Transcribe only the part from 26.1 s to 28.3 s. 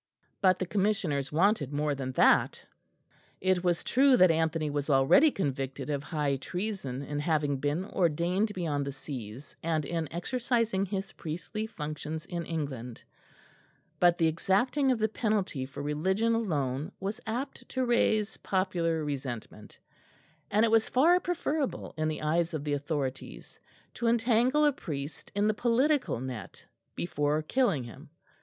net before killing him.